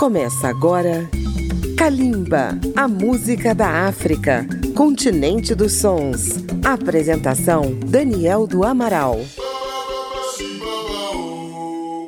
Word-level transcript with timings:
Começa 0.00 0.48
agora 0.48 1.10
Kalimba, 1.76 2.58
a 2.74 2.88
música 2.88 3.54
da 3.54 3.86
África, 3.86 4.46
continente 4.74 5.54
dos 5.54 5.74
sons. 5.74 6.36
Apresentação 6.64 7.78
Daniel 7.86 8.46
do 8.46 8.64
Amaral. 8.64 9.18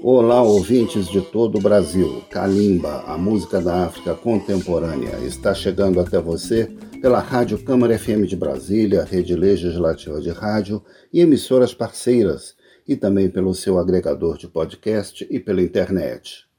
Olá, 0.03 0.41
ouvintes 0.41 1.07
de 1.07 1.21
todo 1.21 1.59
o 1.59 1.61
Brasil. 1.61 2.23
Kalimba, 2.31 3.05
a 3.07 3.19
música 3.19 3.61
da 3.61 3.85
África 3.85 4.15
contemporânea, 4.15 5.19
está 5.27 5.53
chegando 5.53 6.01
até 6.01 6.19
você 6.19 6.75
pela 7.03 7.21
Rádio 7.21 7.63
Câmara 7.63 7.99
FM 7.99 8.25
de 8.27 8.37
Brasília, 8.37 9.05
Rede 9.05 9.37
Legislativa 9.37 10.19
de 10.19 10.31
Rádio 10.31 10.83
e 11.13 11.21
emissoras 11.21 11.75
parceiras, 11.75 12.55
e 12.89 12.97
também 12.97 13.29
pelo 13.29 13.55
seu 13.55 13.79
agregador 13.79 14.39
de 14.39 14.49
podcast 14.49 15.27
e 15.31 15.39
pela 15.39 15.61
internet. 15.61 16.51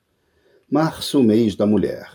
Março, 0.74 1.22
mês 1.22 1.56
da 1.56 1.68
mulher. 1.68 2.10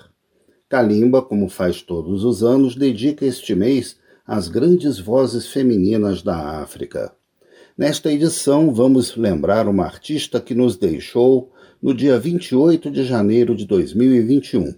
Kalimba, 0.68 1.22
como 1.22 1.48
faz 1.48 1.80
todos 1.80 2.24
os 2.24 2.42
anos, 2.42 2.74
dedica 2.74 3.24
este 3.24 3.54
mês 3.54 3.96
às 4.26 4.48
grandes 4.48 4.98
vozes 4.98 5.46
femininas 5.46 6.24
da 6.24 6.60
África. 6.60 7.14
Nesta 7.78 8.10
edição, 8.10 8.74
vamos 8.74 9.14
lembrar 9.14 9.68
uma 9.68 9.84
artista 9.84 10.40
que 10.40 10.56
nos 10.56 10.76
deixou 10.76 11.52
no 11.80 11.94
dia 11.94 12.18
28 12.18 12.90
de 12.90 13.04
janeiro 13.04 13.54
de 13.54 13.64
2021. 13.64 14.74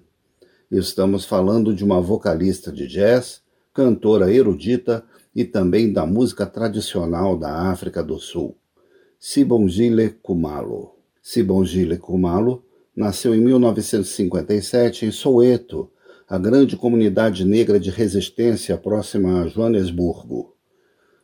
Estamos 0.70 1.24
falando 1.24 1.74
de 1.74 1.82
uma 1.82 2.02
vocalista 2.02 2.70
de 2.70 2.86
jazz, 2.86 3.40
cantora 3.72 4.30
erudita 4.30 5.02
e 5.34 5.42
também 5.42 5.90
da 5.90 6.04
música 6.04 6.44
tradicional 6.44 7.34
da 7.34 7.50
África 7.70 8.02
do 8.02 8.18
Sul, 8.18 8.54
Sibongile 9.18 10.10
Kumalo. 10.22 10.96
Sibongile 11.22 11.96
Kumalo 11.96 12.62
nasceu 12.94 13.34
em 13.34 13.40
1957 13.40 15.06
em 15.06 15.10
Soweto, 15.10 15.90
a 16.28 16.38
grande 16.38 16.76
comunidade 16.76 17.44
negra 17.44 17.78
de 17.78 17.90
resistência 17.90 18.76
próxima 18.76 19.42
a 19.42 19.48
Joanesburgo. 19.48 20.54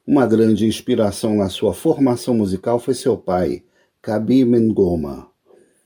Uma 0.06 0.26
grande 0.26 0.66
inspiração 0.66 1.36
na 1.36 1.48
sua 1.48 1.72
formação 1.72 2.34
musical 2.34 2.78
foi 2.78 2.94
seu 2.94 3.16
pai, 3.16 3.62
Kabi 4.00 4.44
Mengoma. 4.44 5.28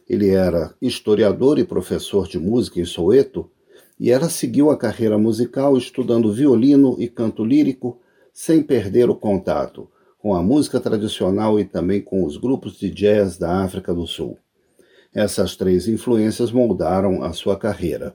Ele 0.08 0.28
era 0.28 0.74
historiador 0.80 1.58
e 1.58 1.64
professor 1.64 2.26
de 2.26 2.38
música 2.38 2.80
em 2.80 2.84
Soweto, 2.84 3.50
e 3.98 4.10
ela 4.10 4.28
seguiu 4.28 4.70
a 4.70 4.76
carreira 4.76 5.18
musical 5.18 5.76
estudando 5.76 6.32
violino 6.32 6.96
e 6.98 7.08
canto 7.08 7.44
lírico, 7.44 7.98
sem 8.32 8.62
perder 8.62 9.10
o 9.10 9.14
contato 9.14 9.88
com 10.18 10.34
a 10.34 10.42
música 10.42 10.78
tradicional 10.78 11.58
e 11.58 11.64
também 11.64 12.00
com 12.00 12.24
os 12.24 12.36
grupos 12.36 12.78
de 12.78 12.90
jazz 12.90 13.38
da 13.38 13.62
África 13.62 13.94
do 13.94 14.06
Sul. 14.06 14.38
Essas 15.12 15.56
três 15.56 15.88
influências 15.88 16.52
moldaram 16.52 17.24
a 17.24 17.32
sua 17.32 17.56
carreira. 17.56 18.14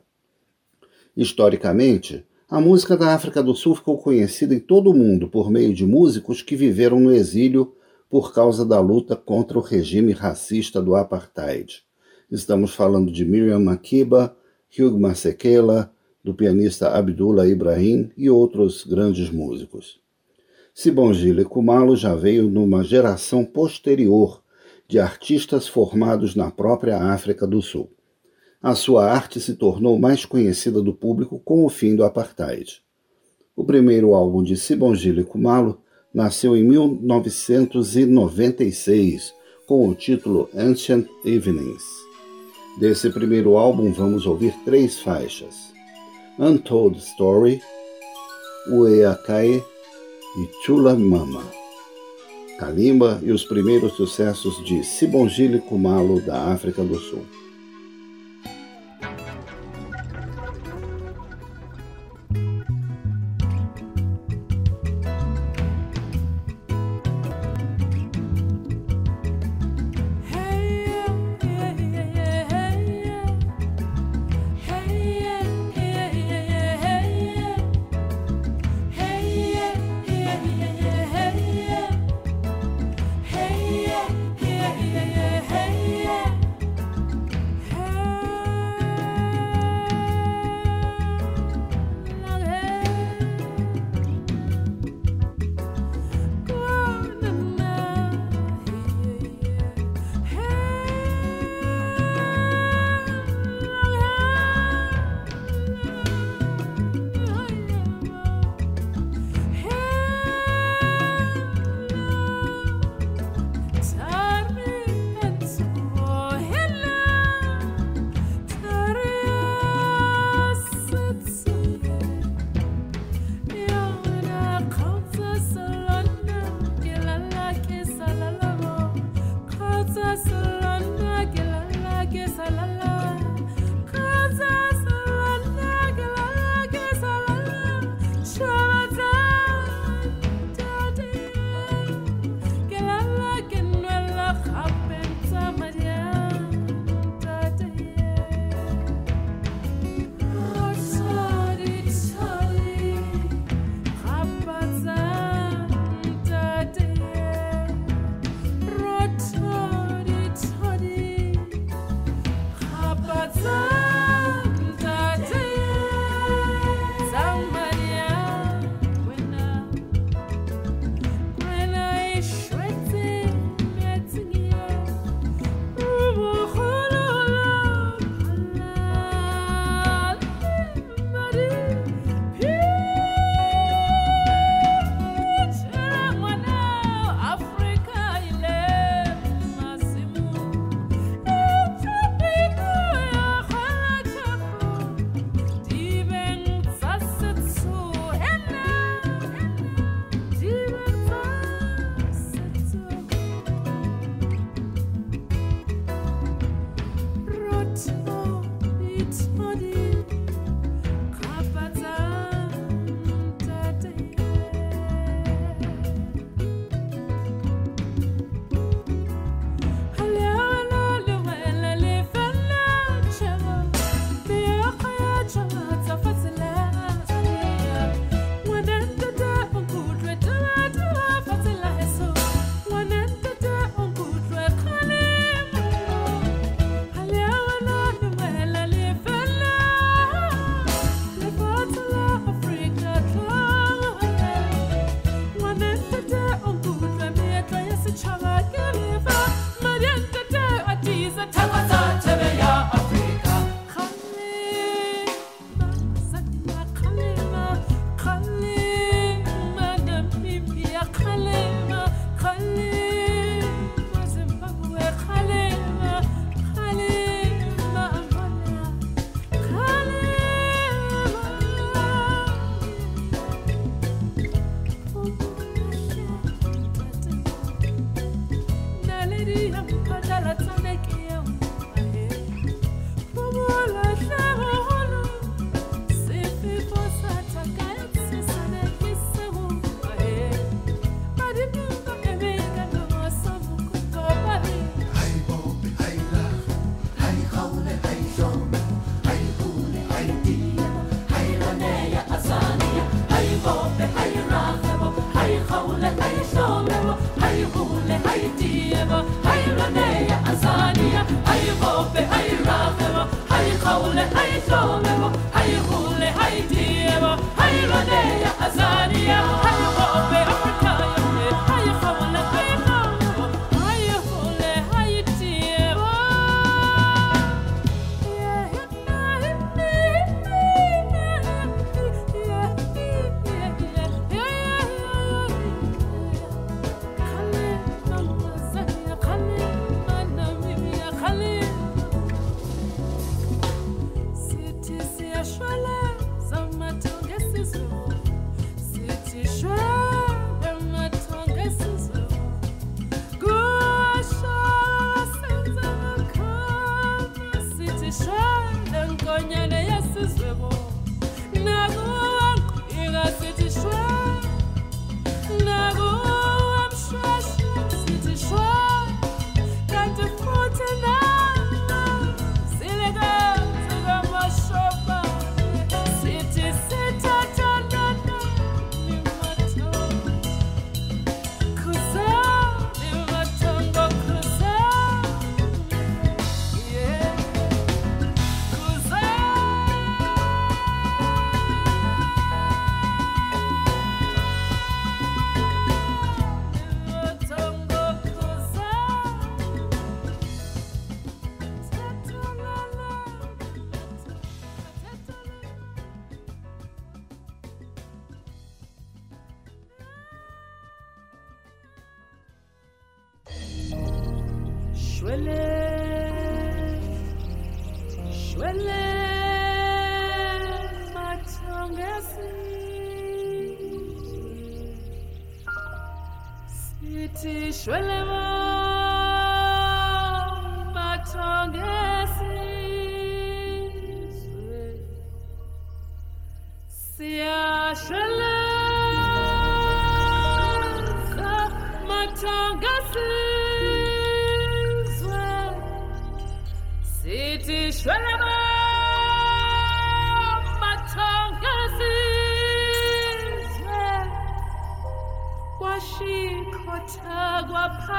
Historicamente, 1.15 2.25
a 2.49 2.61
música 2.61 2.95
da 2.95 3.13
África 3.13 3.43
do 3.43 3.53
Sul 3.53 3.75
ficou 3.75 3.97
conhecida 3.97 4.55
em 4.55 4.59
todo 4.59 4.91
o 4.91 4.93
mundo 4.93 5.27
por 5.27 5.51
meio 5.51 5.73
de 5.73 5.85
músicos 5.85 6.41
que 6.41 6.55
viveram 6.55 6.99
no 6.99 7.11
exílio 7.11 7.73
por 8.09 8.33
causa 8.33 8.65
da 8.65 8.79
luta 8.79 9.13
contra 9.13 9.57
o 9.57 9.61
regime 9.61 10.13
racista 10.13 10.81
do 10.81 10.95
apartheid. 10.95 11.83
Estamos 12.31 12.73
falando 12.73 13.11
de 13.11 13.25
Miriam 13.25 13.59
Makeba, 13.59 14.33
Hugh 14.79 14.97
Masekela, 14.97 15.91
do 16.23 16.33
pianista 16.33 16.89
Abdullah 16.89 17.45
Ibrahim 17.45 18.09
e 18.15 18.29
outros 18.29 18.85
grandes 18.85 19.29
músicos. 19.29 19.99
Sibongile 20.73 21.43
Kumalo 21.43 21.95
já 21.95 22.15
veio 22.15 22.49
numa 22.49 22.85
geração 22.85 23.43
posterior 23.43 24.41
de 24.87 24.99
artistas 24.99 25.67
formados 25.67 26.35
na 26.35 26.51
própria 26.51 26.97
África 26.97 27.47
do 27.47 27.59
Sul. 27.61 27.89
A 28.61 28.75
sua 28.75 29.09
arte 29.11 29.39
se 29.39 29.55
tornou 29.55 29.97
mais 29.99 30.25
conhecida 30.25 30.81
do 30.81 30.93
público 30.93 31.39
com 31.39 31.65
o 31.65 31.69
fim 31.69 31.95
do 31.95 32.03
apartheid. 32.03 32.83
O 33.55 33.63
primeiro 33.63 34.13
álbum 34.13 34.43
de 34.43 34.57
Sibongile 34.57 35.23
Kumalo 35.23 35.79
nasceu 36.13 36.57
em 36.57 36.63
1996, 36.63 39.33
com 39.67 39.87
o 39.87 39.95
título 39.95 40.49
Ancient 40.55 41.07
Evenings. 41.23 41.83
Desse 42.79 43.09
primeiro 43.09 43.57
álbum 43.57 43.91
vamos 43.91 44.25
ouvir 44.25 44.53
três 44.65 44.99
faixas: 44.99 45.73
Untold 46.37 46.99
Story, 46.99 47.61
Ueakai 48.69 49.63
e 50.37 50.49
Chula 50.63 50.95
Mama. 50.95 51.64
Kalimba 52.57 53.19
e 53.21 53.31
os 53.31 53.43
primeiros 53.43 53.93
sucessos 53.93 54.63
de 54.63 54.83
Sibongile 54.83 55.59
Kumalo 55.59 56.21
da 56.21 56.53
África 56.53 56.83
do 56.83 56.97
Sul. 56.97 57.25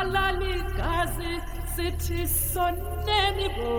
alalikazi 0.06 1.32
sithi 1.75 2.20
soneni 2.28 3.48
bo. 3.56 3.72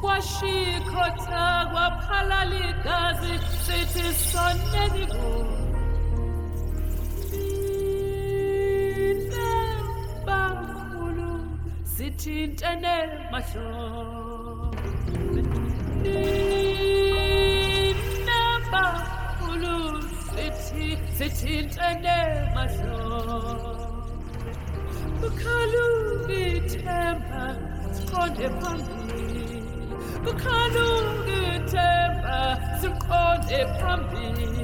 kwashikrotha 0.00 1.44
kwaphalalikazi 1.72 3.34
sithi 3.64 4.06
soneni 4.30 5.04
bomvu 5.12 5.66
bamkhulu 10.26 11.30
sithintene 11.94 12.96
mahlombe 13.32 14.82
nina 16.02 18.40
bamkhulu 18.72 19.76
sithi 20.30 20.86
sithintene 21.16 22.16
mahlombe 22.54 23.11
kalungithemba 25.42 27.42
siqonde 27.94 28.46
phambili 28.60 29.42
kalungithemba 30.42 32.38
siqonde 32.80 33.60
phambili 33.78 34.58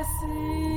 esi 0.00 0.71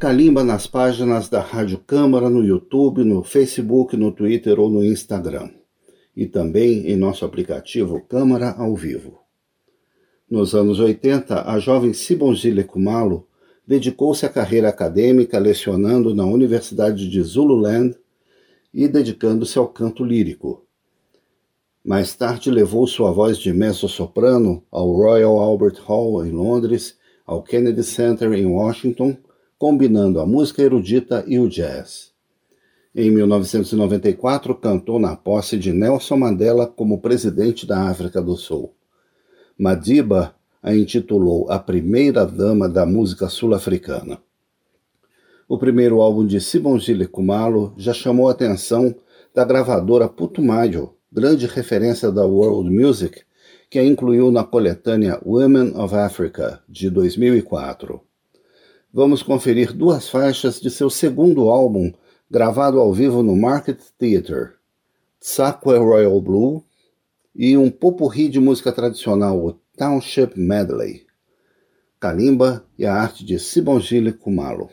Calimba 0.00 0.42
nas 0.42 0.66
páginas 0.66 1.28
da 1.28 1.42
Rádio 1.42 1.76
Câmara 1.76 2.30
no 2.30 2.42
YouTube, 2.42 3.04
no 3.04 3.22
Facebook, 3.22 3.98
no 3.98 4.10
Twitter 4.10 4.58
ou 4.58 4.70
no 4.70 4.82
Instagram. 4.82 5.50
E 6.16 6.24
também 6.24 6.90
em 6.90 6.96
nosso 6.96 7.22
aplicativo 7.22 8.00
Câmara 8.08 8.52
ao 8.52 8.74
Vivo. 8.74 9.20
Nos 10.28 10.54
anos 10.54 10.80
80, 10.80 11.46
a 11.46 11.58
jovem 11.58 11.92
Sibongile 11.92 12.64
Kumalo 12.64 13.28
dedicou-se 13.66 14.24
à 14.24 14.30
carreira 14.30 14.70
acadêmica 14.70 15.38
lecionando 15.38 16.14
na 16.14 16.24
Universidade 16.24 17.06
de 17.06 17.22
Zululand 17.22 17.94
e 18.72 18.88
dedicando-se 18.88 19.58
ao 19.58 19.68
canto 19.68 20.02
lírico. 20.02 20.64
Mais 21.84 22.14
tarde 22.14 22.50
levou 22.50 22.86
sua 22.86 23.12
voz 23.12 23.36
de 23.36 23.52
mezzo-soprano 23.52 24.64
ao 24.70 24.90
Royal 24.92 25.38
Albert 25.38 25.76
Hall 25.84 26.24
em 26.24 26.30
Londres, 26.30 26.96
ao 27.26 27.42
Kennedy 27.42 27.84
Center 27.84 28.32
em 28.32 28.46
Washington, 28.46 29.14
combinando 29.60 30.18
a 30.20 30.26
música 30.26 30.62
erudita 30.62 31.22
e 31.26 31.38
o 31.38 31.46
jazz. 31.46 32.12
Em 32.94 33.10
1994, 33.10 34.54
cantou 34.54 34.98
na 34.98 35.14
posse 35.14 35.58
de 35.58 35.70
Nelson 35.70 36.16
Mandela 36.16 36.66
como 36.66 37.02
presidente 37.02 37.66
da 37.66 37.82
África 37.82 38.22
do 38.22 38.38
Sul. 38.38 38.72
Madiba 39.58 40.34
a 40.62 40.74
intitulou 40.74 41.50
a 41.50 41.58
primeira 41.58 42.24
dama 42.24 42.70
da 42.70 42.86
música 42.86 43.28
sul-africana. 43.28 44.18
O 45.46 45.58
primeiro 45.58 46.00
álbum 46.00 46.24
de 46.24 46.40
Sibongile 46.40 47.06
Kumalo 47.06 47.74
já 47.76 47.92
chamou 47.92 48.30
a 48.30 48.32
atenção 48.32 48.94
da 49.34 49.44
gravadora 49.44 50.08
Putumayo, 50.08 50.94
grande 51.12 51.46
referência 51.46 52.10
da 52.10 52.24
world 52.24 52.70
music, 52.70 53.24
que 53.68 53.78
a 53.78 53.84
incluiu 53.84 54.30
na 54.30 54.42
coletânea 54.42 55.20
Women 55.22 55.76
of 55.76 55.94
Africa, 55.94 56.62
de 56.66 56.88
2004. 56.88 58.00
Vamos 58.92 59.22
conferir 59.22 59.72
duas 59.72 60.08
faixas 60.08 60.60
de 60.60 60.68
seu 60.68 60.90
segundo 60.90 61.48
álbum, 61.48 61.92
gravado 62.28 62.80
ao 62.80 62.92
vivo 62.92 63.22
no 63.22 63.36
Market 63.36 63.80
Theatre, 63.96 64.54
Tsakwe 65.20 65.78
Royal 65.78 66.20
Blue 66.20 66.64
e 67.32 67.56
um 67.56 67.70
popurri 67.70 68.28
de 68.28 68.40
música 68.40 68.72
tradicional, 68.72 69.38
o 69.38 69.52
Township 69.78 70.36
Medley. 70.36 71.06
Kalimba 72.00 72.66
e 72.76 72.84
a 72.84 72.92
arte 72.92 73.24
de 73.24 73.38
Sibongile 73.38 74.12
Kumalo. 74.12 74.68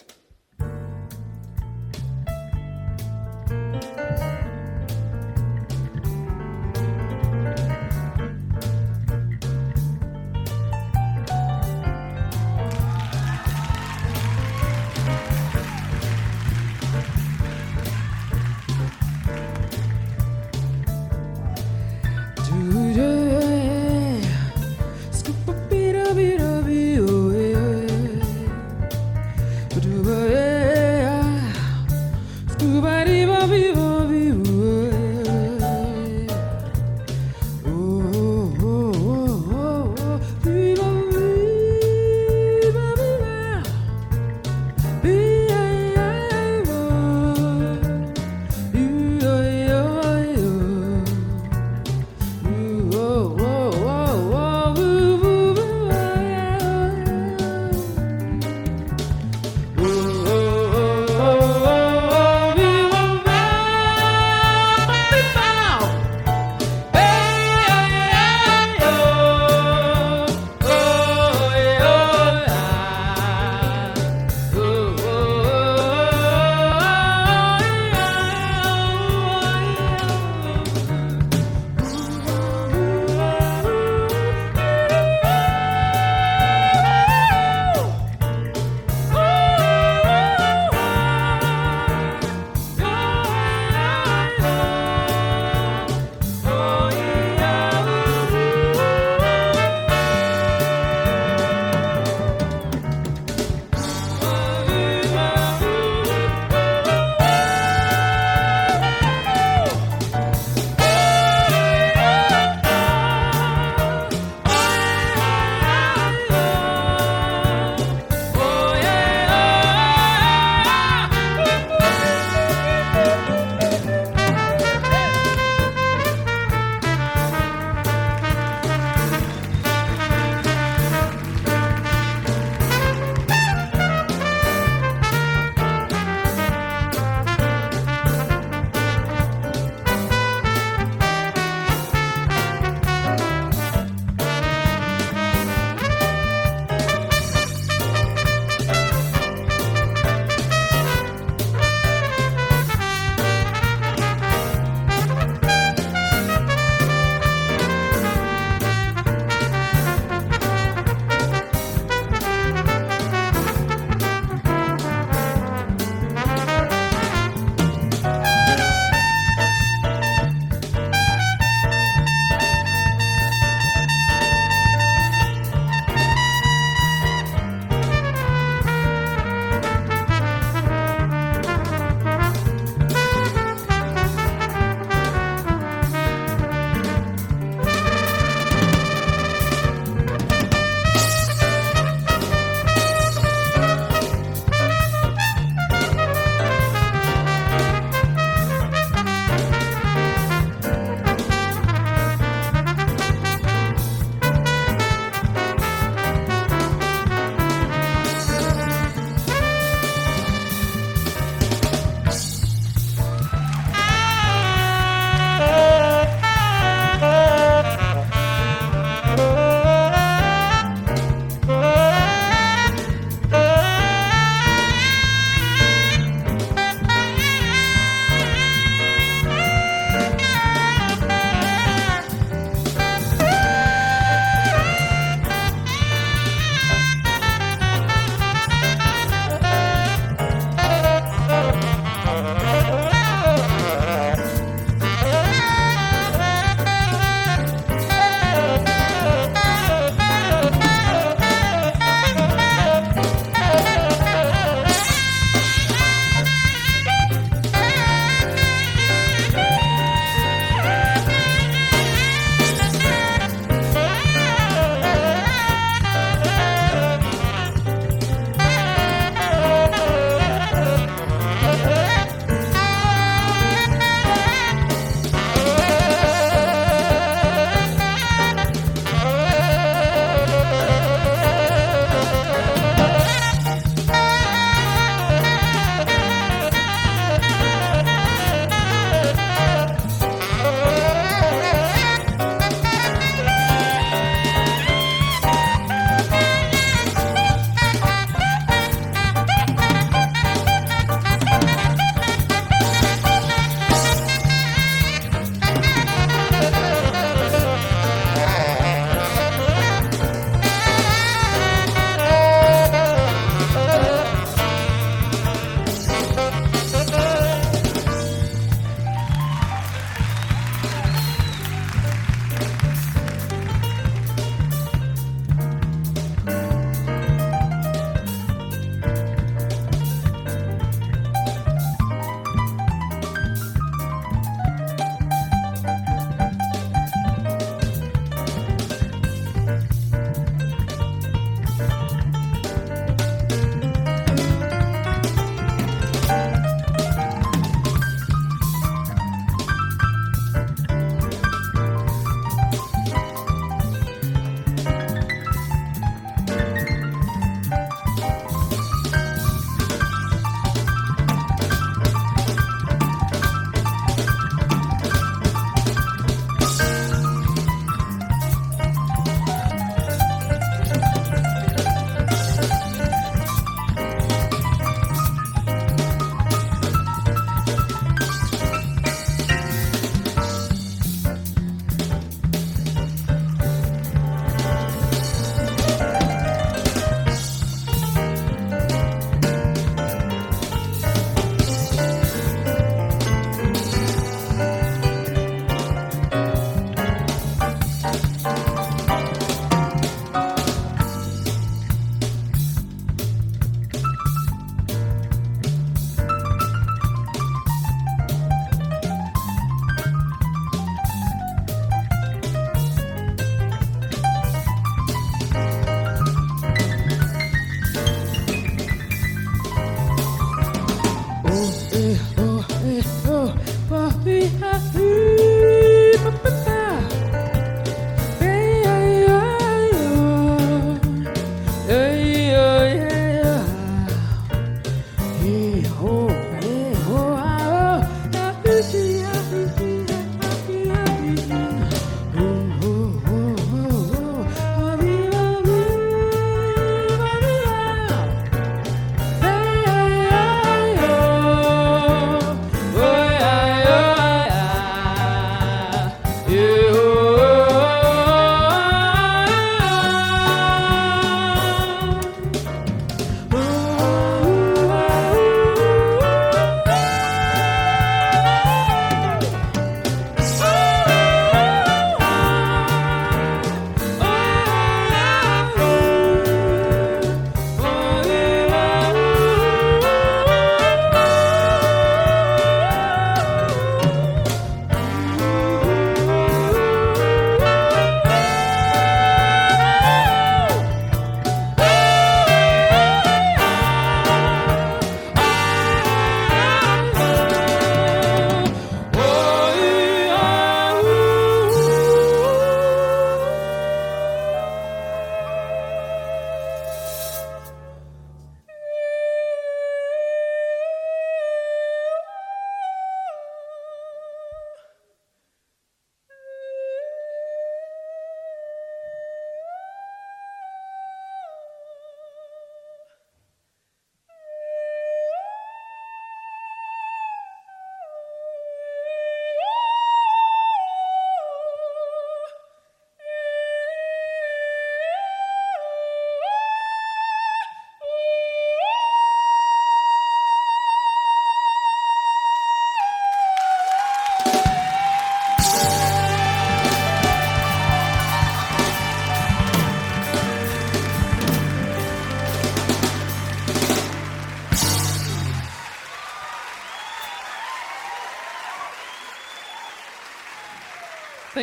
Yeah. 421.78 422.17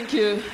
Thank 0.06 0.12
you. 0.12 0.53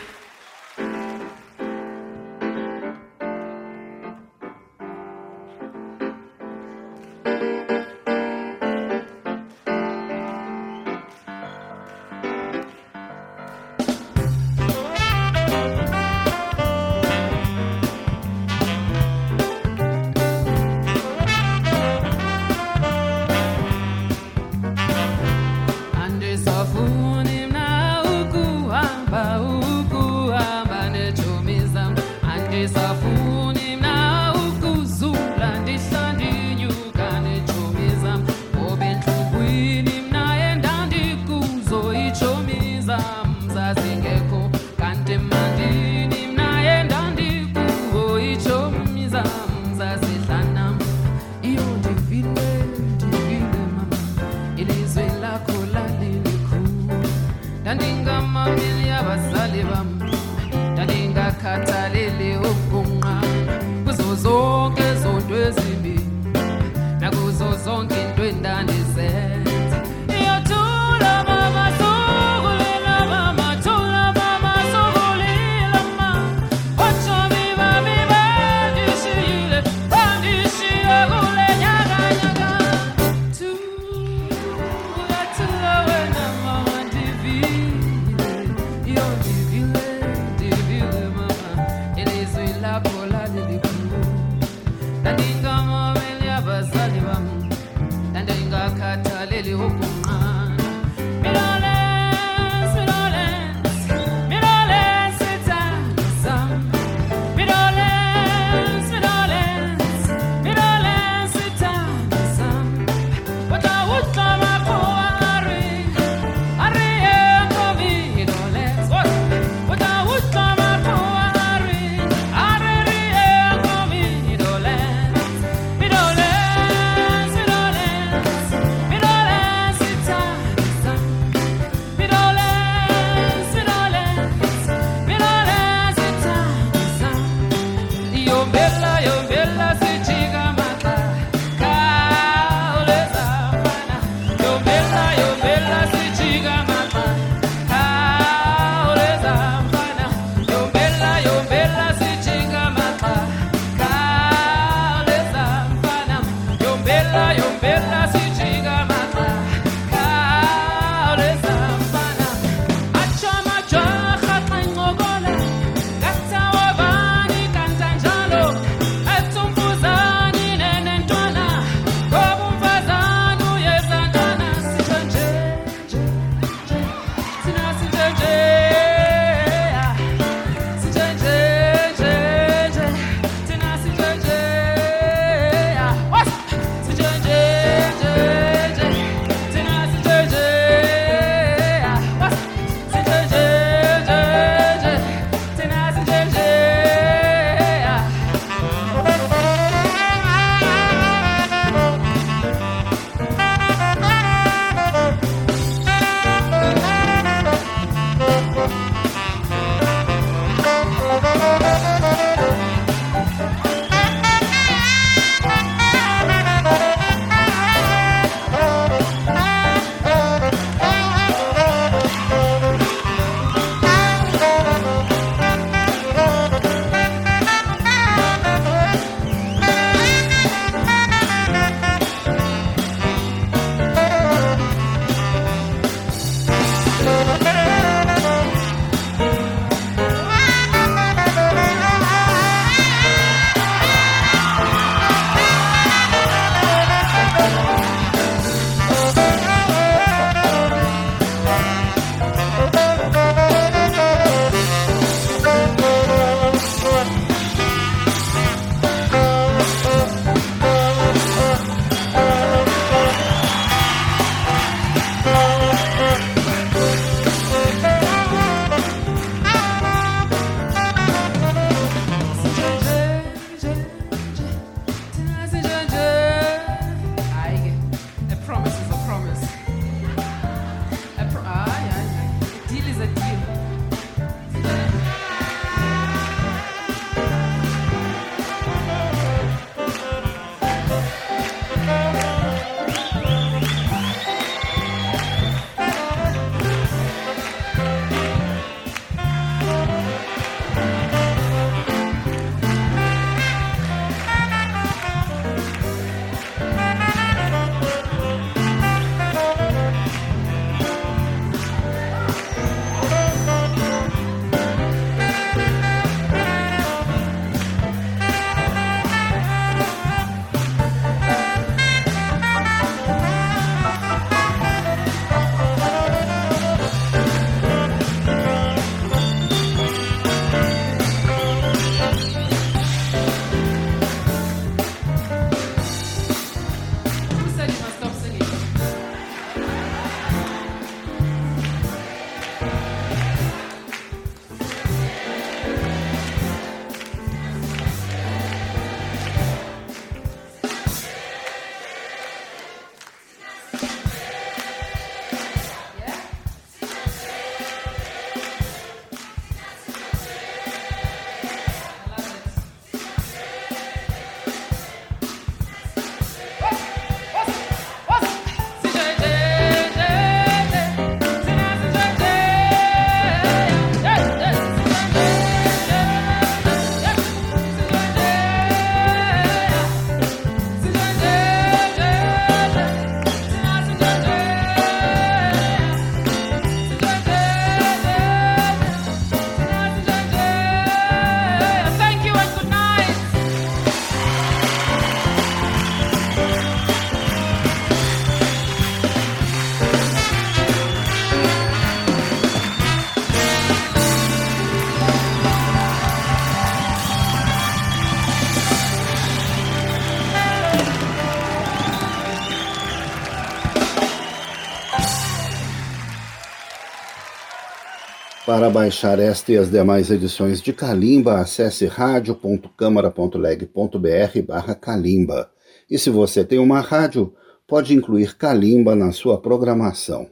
Para 418.50 418.66
baixar 418.68 419.20
esta 419.20 419.52
e 419.52 419.56
as 419.56 419.70
demais 419.70 420.10
edições 420.10 420.60
de 420.60 420.72
Calimba, 420.72 421.38
acesse 421.38 421.86
radio.câmara.leg.br 421.86 424.42
barra 424.44 424.74
Calimba. 424.74 425.48
E 425.88 425.96
se 425.96 426.10
você 426.10 426.44
tem 426.44 426.58
uma 426.58 426.80
rádio, 426.80 427.32
pode 427.64 427.94
incluir 427.94 428.36
Calimba 428.36 428.96
na 428.96 429.12
sua 429.12 429.40
programação. 429.40 430.28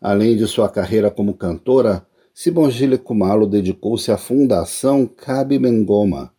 Além 0.00 0.36
de 0.36 0.46
sua 0.46 0.68
carreira 0.68 1.10
como 1.10 1.34
cantora, 1.34 2.06
Sibongile 2.32 2.98
Kumalo 2.98 3.48
dedicou-se 3.48 4.12
à 4.12 4.16
Fundação 4.16 5.04
Kabi 5.04 5.58
Mengoma, 5.58 6.32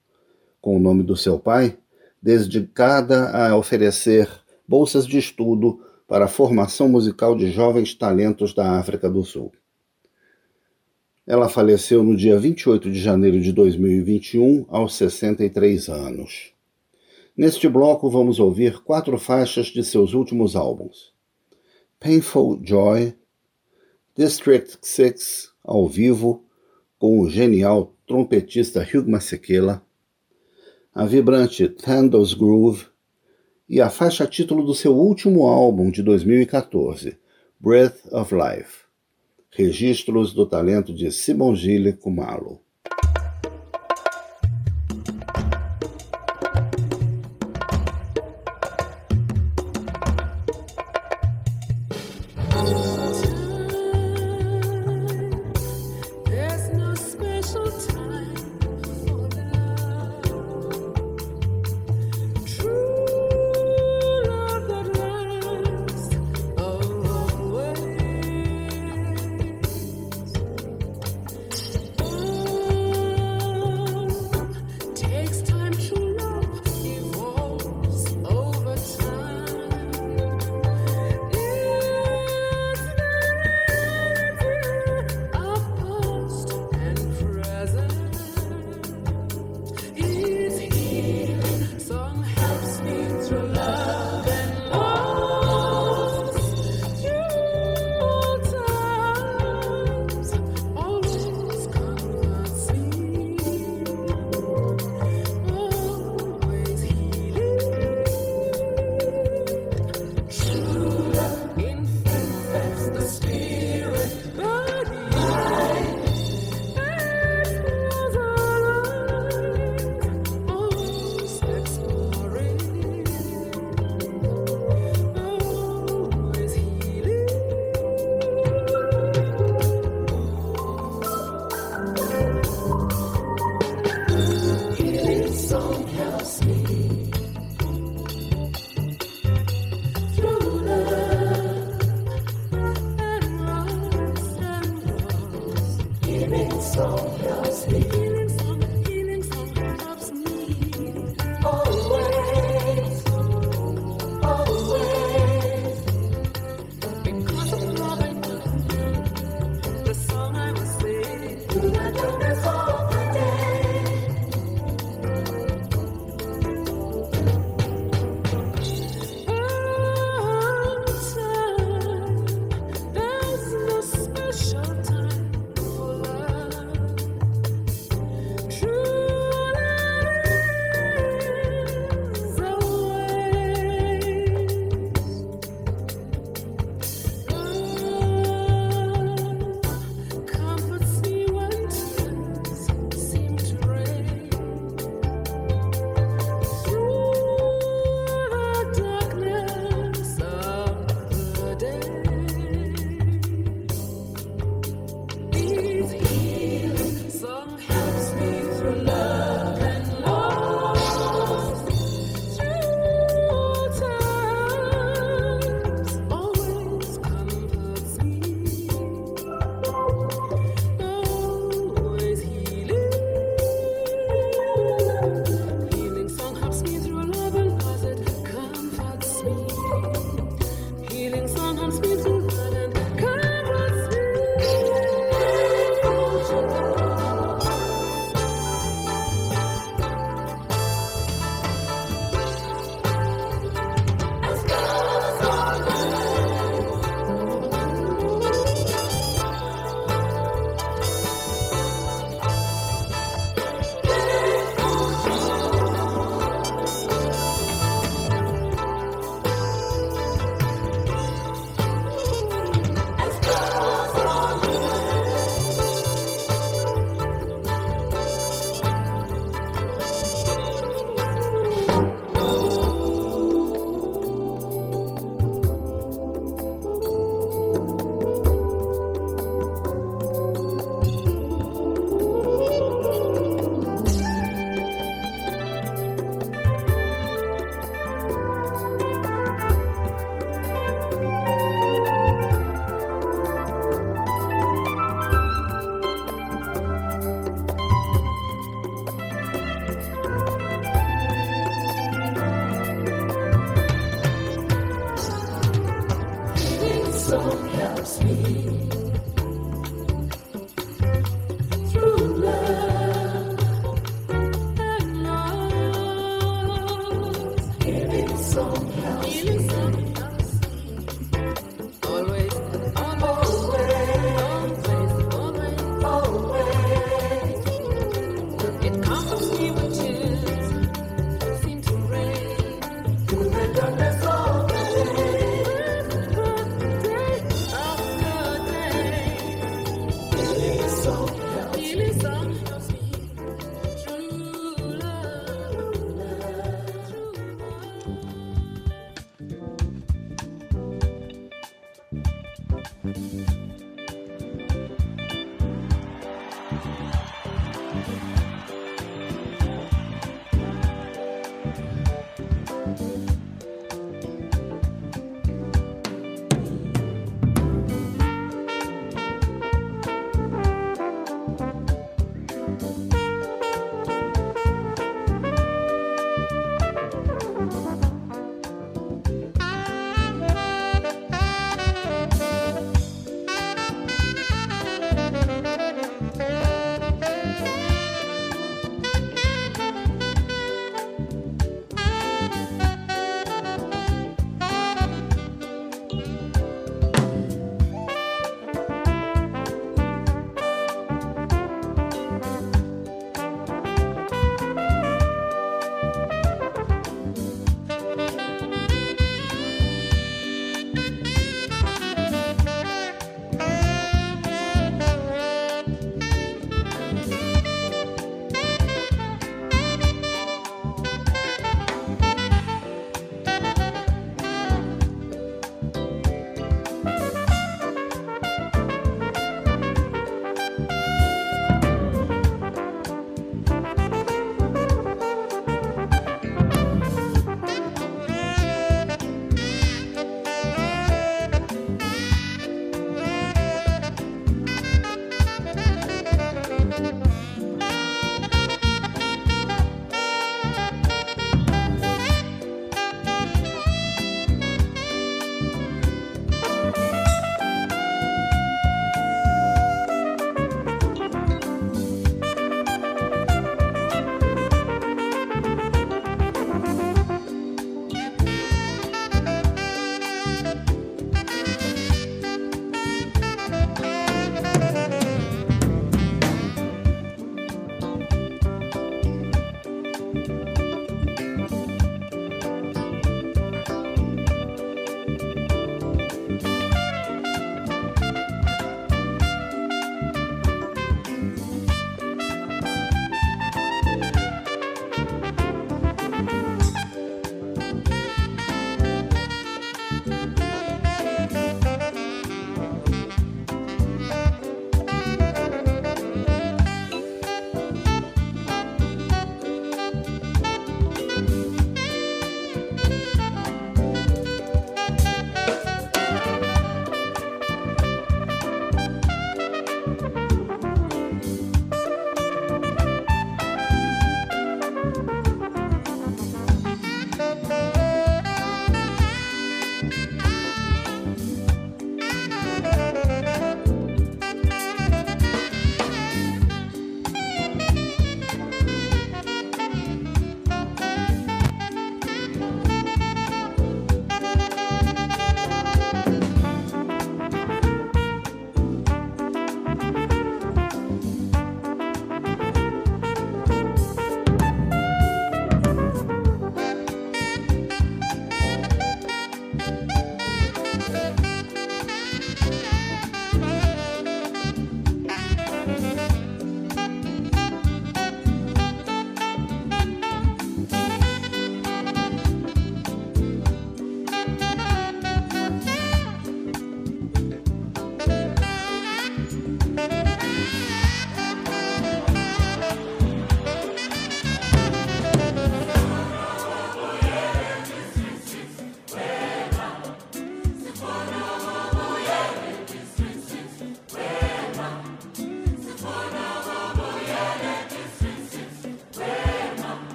com 0.62 0.78
o 0.78 0.80
nome 0.80 1.04
do 1.04 1.18
seu 1.18 1.38
pai, 1.38 1.78
dedicada 2.24 3.32
a 3.32 3.54
oferecer 3.58 4.30
bolsas 4.66 5.06
de 5.06 5.18
estudo 5.18 5.78
para 6.08 6.24
a 6.24 6.30
formação 6.30 6.88
musical 6.88 7.36
de 7.36 7.52
jovens 7.52 7.94
talentos 7.94 8.54
da 8.54 8.80
África 8.80 9.10
do 9.10 9.26
Sul. 9.26 9.52
Ela 11.28 11.50
faleceu 11.50 12.04
no 12.04 12.16
dia 12.16 12.38
28 12.40 12.92
de 12.92 13.00
janeiro 13.00 13.42
de 13.42 13.52
2021, 13.52 14.66
aos 14.70 14.94
63 14.94 15.90
anos. 15.90 16.54
Neste 17.36 17.68
bloco, 17.68 18.08
vamos 18.12 18.40
ouvir 18.40 18.78
quatro 18.84 19.18
faixas 19.18 19.68
de 19.68 19.84
seus 19.84 20.14
últimos 20.14 20.56
álbuns: 20.56 21.12
Painful 22.00 22.62
Joy, 22.64 23.16
District 24.16 24.78
6, 24.80 25.52
ao 25.64 25.88
vivo, 25.88 26.46
com 27.00 27.20
o 27.20 27.28
genial 27.28 27.96
trompetista 28.06 28.82
Hugh 28.82 29.10
Masekela, 29.10 29.84
a 30.94 31.06
vibrante 31.06 31.68
Thandles 31.68 32.36
Groove 32.36 32.86
e 33.68 33.82
a 33.82 33.90
faixa 33.90 34.28
título 34.28 34.64
do 34.64 34.76
seu 34.76 34.96
último 34.96 35.48
álbum 35.48 35.90
de 35.90 36.04
2014, 36.04 37.18
Breath 37.60 38.14
of 38.14 38.34
Life. 38.36 38.85
Registros 39.58 40.34
do 40.34 40.46
talento 40.46 40.94
de 40.94 41.10
Simongile 41.10 41.94
Kumalo. 41.94 42.65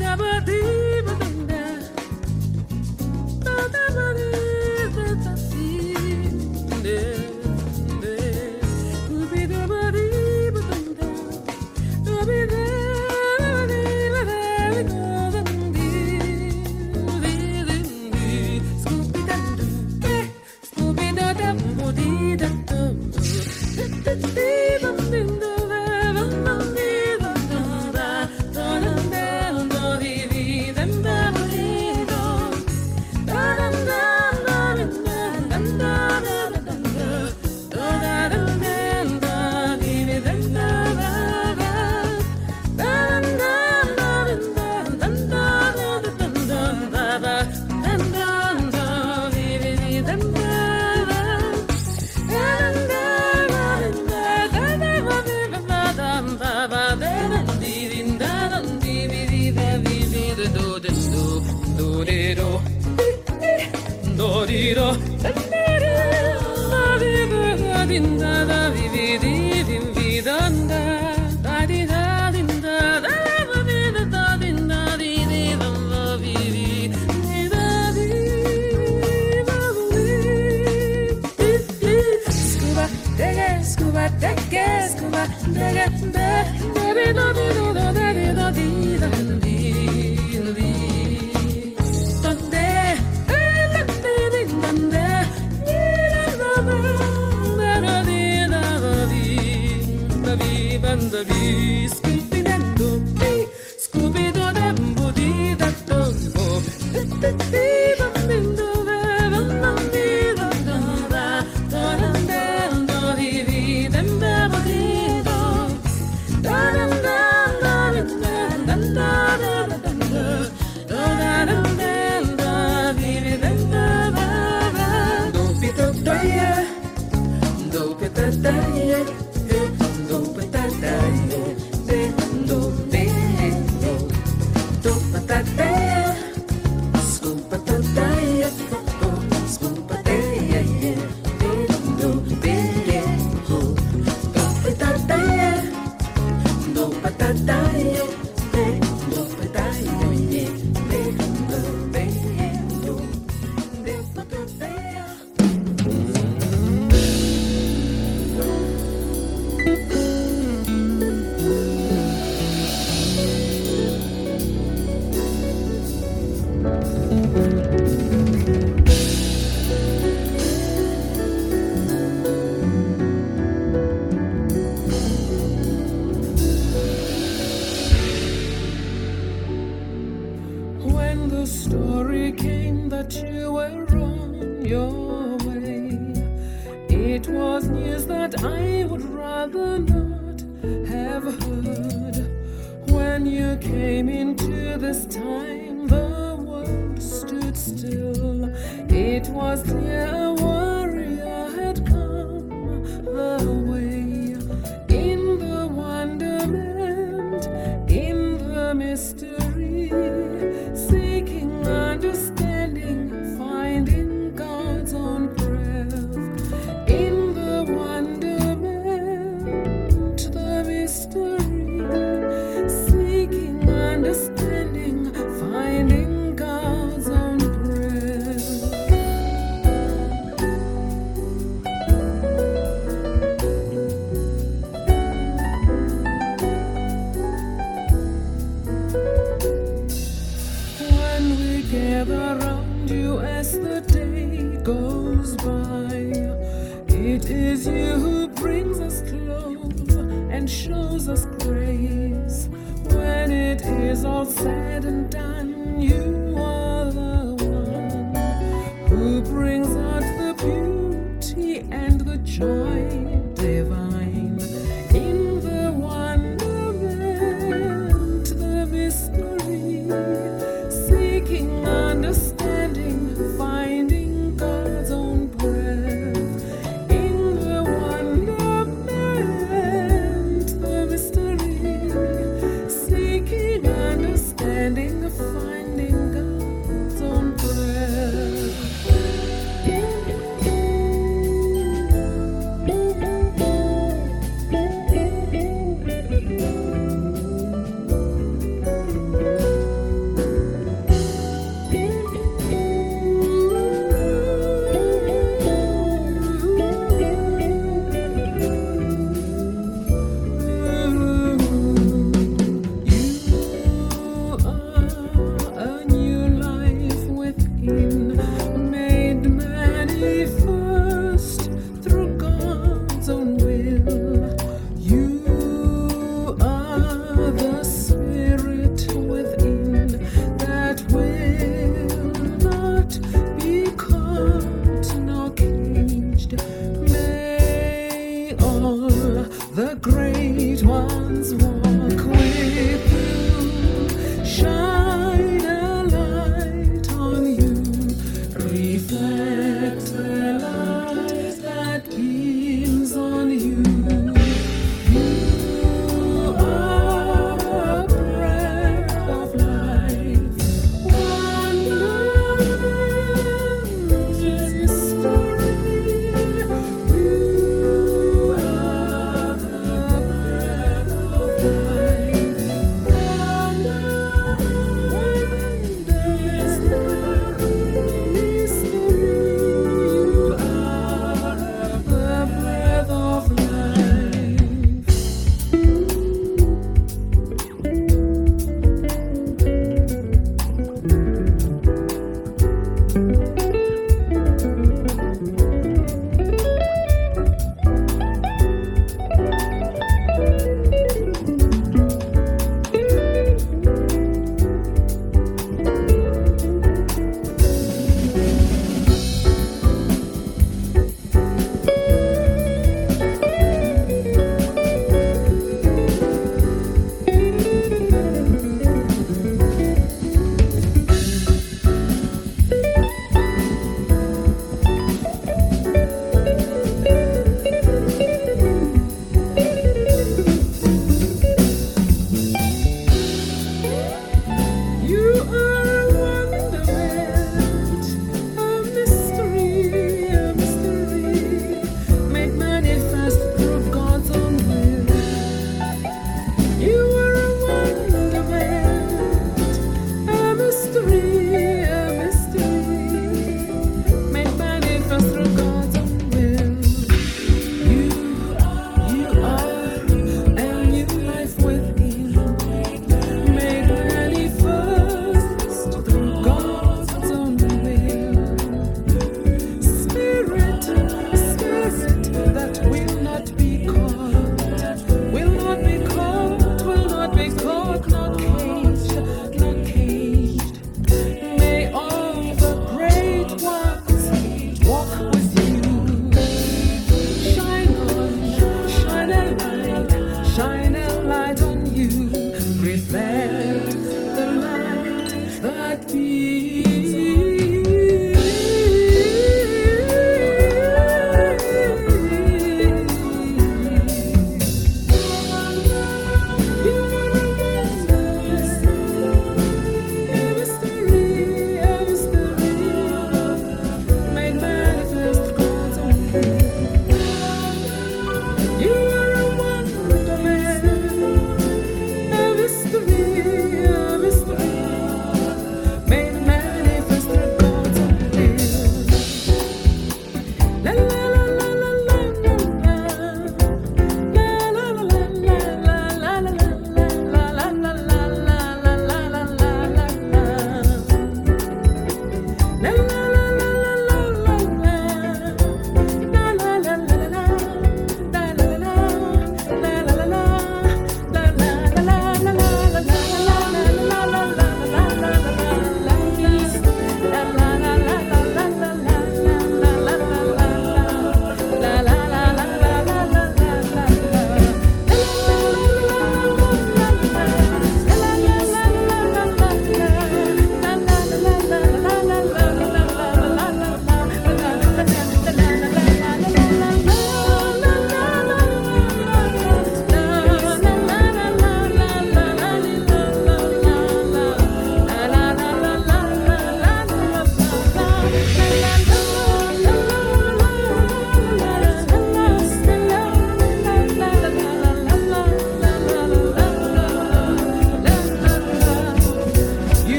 നിരവധി 0.00 0.57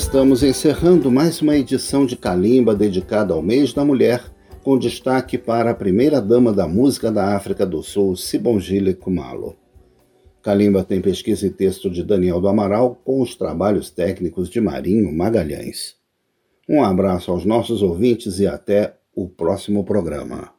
Estamos 0.00 0.42
encerrando 0.42 1.10
mais 1.10 1.42
uma 1.42 1.54
edição 1.54 2.06
de 2.06 2.16
Calimba 2.16 2.74
dedicada 2.74 3.34
ao 3.34 3.42
mês 3.42 3.74
da 3.74 3.84
mulher, 3.84 4.24
com 4.64 4.78
destaque 4.78 5.36
para 5.36 5.70
a 5.70 5.74
primeira-dama 5.74 6.54
da 6.54 6.66
música 6.66 7.12
da 7.12 7.36
África 7.36 7.66
do 7.66 7.82
Sul, 7.82 8.16
Sibongile 8.16 8.94
Kumalo. 8.94 9.54
Calimba 10.42 10.82
tem 10.82 11.02
pesquisa 11.02 11.46
e 11.46 11.50
texto 11.50 11.90
de 11.90 12.02
Daniel 12.02 12.40
do 12.40 12.48
Amaral, 12.48 12.98
com 13.04 13.20
os 13.20 13.36
trabalhos 13.36 13.90
técnicos 13.90 14.48
de 14.48 14.58
Marinho 14.58 15.14
Magalhães. 15.14 15.96
Um 16.66 16.82
abraço 16.82 17.30
aos 17.30 17.44
nossos 17.44 17.82
ouvintes 17.82 18.40
e 18.40 18.46
até 18.46 18.94
o 19.14 19.28
próximo 19.28 19.84
programa. 19.84 20.50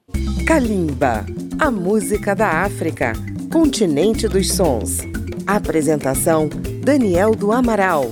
Kalimba, 0.45 1.25
a 1.59 1.71
música 1.71 2.35
da 2.35 2.63
África, 2.63 3.13
continente 3.51 4.27
dos 4.27 4.53
sons. 4.53 4.99
Apresentação: 5.47 6.47
Daniel 6.85 7.35
do 7.35 7.51
Amaral. 7.51 8.11